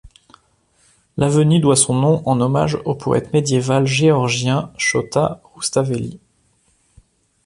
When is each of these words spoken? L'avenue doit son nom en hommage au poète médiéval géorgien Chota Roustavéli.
L'avenue 1.15 1.59
doit 1.59 1.75
son 1.75 1.93
nom 1.93 2.23
en 2.27 2.41
hommage 2.41 2.79
au 2.85 2.95
poète 2.95 3.31
médiéval 3.33 3.85
géorgien 3.85 4.73
Chota 4.75 5.41
Roustavéli. 5.53 6.19